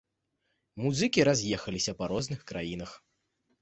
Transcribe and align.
Музыкі 0.85 1.27
раз'ехаліся 1.31 1.97
па 2.03 2.11
розных 2.17 2.39
краінах. 2.53 3.01